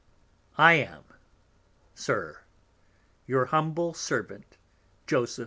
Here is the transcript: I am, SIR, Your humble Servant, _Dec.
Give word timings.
I 0.57 0.73
am, 0.73 1.03
SIR, 1.93 2.39
Your 3.27 3.45
humble 3.45 3.93
Servant, 3.93 4.57
_Dec. 5.05 5.39